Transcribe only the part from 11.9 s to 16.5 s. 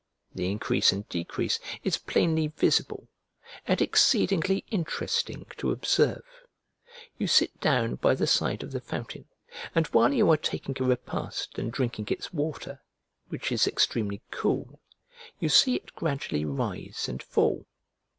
its water, which is extremely cool, you see it gradually